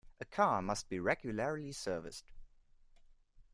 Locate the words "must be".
0.63-0.99